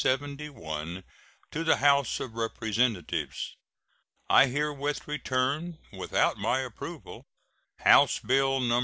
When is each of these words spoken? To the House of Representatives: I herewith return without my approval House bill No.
To 0.01 1.03
the 1.53 1.75
House 1.77 2.19
of 2.19 2.33
Representatives: 2.33 3.55
I 4.27 4.47
herewith 4.47 5.07
return 5.07 5.77
without 5.93 6.39
my 6.39 6.61
approval 6.61 7.27
House 7.83 8.17
bill 8.17 8.59
No. 8.61 8.79